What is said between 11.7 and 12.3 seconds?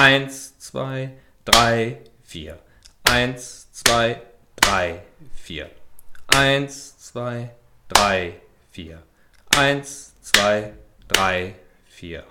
vier.